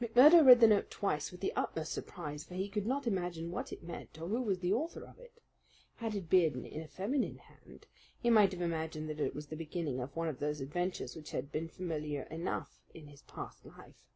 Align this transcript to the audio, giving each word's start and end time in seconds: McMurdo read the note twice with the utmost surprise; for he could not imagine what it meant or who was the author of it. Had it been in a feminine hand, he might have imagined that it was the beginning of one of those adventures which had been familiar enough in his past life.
McMurdo 0.00 0.42
read 0.46 0.60
the 0.60 0.66
note 0.66 0.90
twice 0.90 1.30
with 1.30 1.40
the 1.42 1.52
utmost 1.54 1.92
surprise; 1.92 2.44
for 2.44 2.54
he 2.54 2.66
could 2.70 2.86
not 2.86 3.06
imagine 3.06 3.50
what 3.50 3.74
it 3.74 3.82
meant 3.82 4.18
or 4.18 4.26
who 4.26 4.40
was 4.40 4.60
the 4.60 4.72
author 4.72 5.04
of 5.04 5.18
it. 5.18 5.42
Had 5.96 6.14
it 6.14 6.30
been 6.30 6.64
in 6.64 6.80
a 6.80 6.88
feminine 6.88 7.36
hand, 7.36 7.86
he 8.18 8.30
might 8.30 8.52
have 8.52 8.62
imagined 8.62 9.06
that 9.10 9.20
it 9.20 9.34
was 9.34 9.48
the 9.48 9.54
beginning 9.54 10.00
of 10.00 10.16
one 10.16 10.28
of 10.28 10.38
those 10.38 10.62
adventures 10.62 11.14
which 11.14 11.32
had 11.32 11.52
been 11.52 11.68
familiar 11.68 12.22
enough 12.30 12.80
in 12.94 13.08
his 13.08 13.20
past 13.20 13.66
life. 13.66 14.06